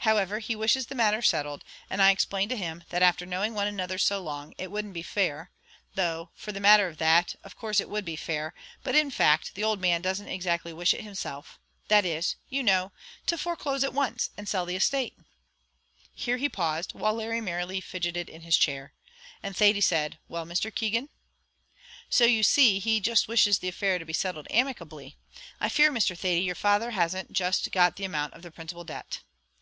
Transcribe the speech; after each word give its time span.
However, 0.00 0.40
he 0.40 0.54
wishes 0.54 0.88
the 0.88 0.94
matter 0.94 1.22
settled, 1.22 1.64
and 1.88 2.02
I 2.02 2.10
explained 2.10 2.50
to 2.50 2.56
him 2.58 2.84
that 2.90 3.02
after 3.02 3.24
knowing 3.24 3.54
one 3.54 3.66
another 3.66 3.96
so 3.96 4.20
long, 4.22 4.52
it 4.58 4.70
wouldn't 4.70 4.92
be 4.92 5.00
fair 5.00 5.50
though, 5.94 6.28
for 6.34 6.52
the 6.52 6.60
matter 6.60 6.86
of 6.86 6.98
that, 6.98 7.34
of 7.44 7.56
course 7.56 7.80
it 7.80 7.88
would 7.88 8.04
be 8.04 8.14
fair, 8.14 8.52
but, 8.82 8.94
in 8.94 9.10
fact, 9.10 9.54
the 9.54 9.64
old 9.64 9.80
man 9.80 10.02
doesn't 10.02 10.28
exactly 10.28 10.74
wish 10.74 10.92
it 10.92 11.00
himself 11.00 11.58
that 11.88 12.04
is, 12.04 12.36
you 12.50 12.62
know, 12.62 12.92
to 13.24 13.38
foreclose 13.38 13.82
at 13.82 13.94
once, 13.94 14.28
and 14.36 14.50
sell 14.50 14.66
the 14.66 14.76
estate" 14.76 15.16
Here 16.14 16.36
he 16.36 16.50
paused; 16.50 16.92
while 16.92 17.14
Larry 17.14 17.40
merely 17.40 17.80
fidgeted 17.80 18.28
in 18.28 18.42
his 18.42 18.58
chair, 18.58 18.92
and 19.42 19.56
Thady 19.56 19.80
said, 19.80 20.18
"Well, 20.28 20.44
Mr. 20.44 20.70
Keegan?" 20.74 21.08
"So, 22.10 22.26
you 22.26 22.42
see, 22.42 22.80
he 22.80 23.00
just 23.00 23.28
wishes 23.28 23.60
the 23.60 23.68
affair 23.68 23.98
to 23.98 24.04
be 24.04 24.12
settled 24.12 24.46
amicably. 24.50 25.16
I 25.58 25.70
fear, 25.70 25.90
Mr. 25.90 26.14
Thady, 26.18 26.42
your 26.42 26.54
father 26.54 26.90
hasn't 26.90 27.32
just 27.32 27.72
got 27.72 27.96
the 27.96 28.04
amount 28.04 28.34
of 28.34 28.42
the 28.42 28.50
principal 28.50 28.84
debt." 28.84 29.20